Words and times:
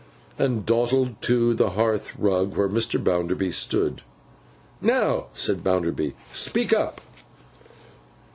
and 0.39 0.65
dawdled 0.65 1.21
to 1.21 1.53
the 1.53 1.69
hearthrug 1.77 2.57
where 2.57 2.67
Mr. 2.67 2.99
Bounderby 2.99 3.51
stood. 3.51 4.01
'Now,' 4.81 5.27
said 5.31 5.63
Bounderby, 5.63 6.15
'speak 6.33 6.73
up! 6.73 7.01